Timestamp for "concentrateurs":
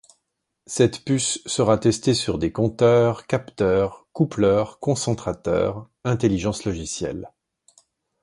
4.79-5.91